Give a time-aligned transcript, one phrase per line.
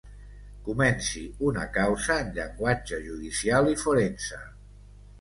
[0.67, 1.21] Comenci
[1.51, 4.45] una causa en llenguatge judicial i forense.